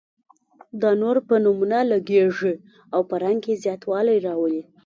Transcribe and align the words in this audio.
دا 0.81 0.91
نور 1.01 1.17
په 1.27 1.35
نمونه 1.45 1.77
لګیږي 1.91 2.53
او 2.93 3.01
په 3.09 3.15
رنګ 3.23 3.39
کې 3.45 3.61
زیاتوالی 3.63 4.17
راولي. 4.27 4.61